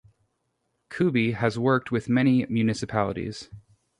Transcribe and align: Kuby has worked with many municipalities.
Kuby 0.89 1.33
has 1.35 1.59
worked 1.59 1.91
with 1.91 2.09
many 2.09 2.47
municipalities. 2.47 3.51